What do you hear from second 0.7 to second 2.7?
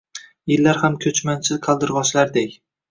ham ko’chmanchi qaldirg’ochlardek